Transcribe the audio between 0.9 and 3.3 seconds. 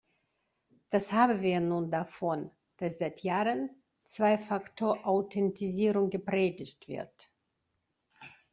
haben wir nun davon, dass seit